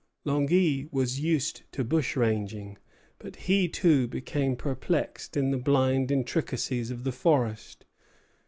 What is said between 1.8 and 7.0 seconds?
bushranging; but he too became perplexed in the blind intricacies